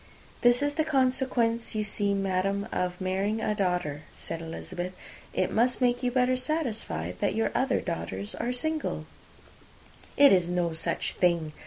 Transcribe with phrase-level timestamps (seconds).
[0.41, 4.93] "This is the consequence, you see, madam, of marrying a daughter," said Elizabeth.
[5.31, 9.05] "It must make you better satisfied that your other four are single."
[10.17, 11.53] "It is no such thing.